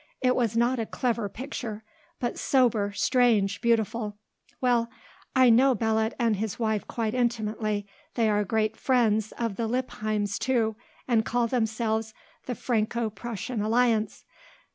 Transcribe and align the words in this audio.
It 0.19 0.35
was 0.35 0.57
not 0.57 0.79
a 0.79 0.87
clever 0.87 1.29
picture, 1.29 1.83
but 2.19 2.39
sober, 2.39 2.91
strange, 2.91 3.61
beautiful. 3.61 4.17
Well, 4.59 4.89
I 5.35 5.51
know 5.51 5.75
Belot 5.75 6.13
and 6.17 6.37
his 6.37 6.57
wife 6.57 6.87
quite 6.87 7.13
intimately. 7.13 7.85
They 8.15 8.27
are 8.27 8.43
great 8.43 8.75
friends 8.75 9.31
of 9.33 9.57
the 9.57 9.67
Lippheims, 9.67 10.39
too, 10.39 10.75
and 11.07 11.23
call 11.23 11.45
themselves 11.45 12.15
the 12.47 12.55
Franco 12.55 13.11
Prussian 13.11 13.61
alliance. 13.61 14.25